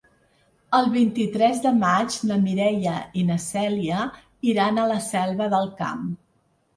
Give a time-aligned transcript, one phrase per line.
[0.75, 3.99] El vint-i-tres de maig na Mireia i na Cèlia
[4.53, 6.09] iran a la Selva del Camp.